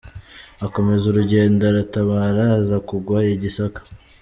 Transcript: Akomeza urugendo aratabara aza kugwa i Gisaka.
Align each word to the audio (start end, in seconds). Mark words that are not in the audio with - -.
Akomeza 0.65 1.03
urugendo 1.07 1.61
aratabara 1.71 2.43
aza 2.59 2.77
kugwa 2.87 3.17
i 3.33 3.35
Gisaka. 3.41 3.81